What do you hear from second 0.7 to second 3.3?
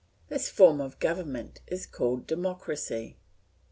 of government is called Democracy.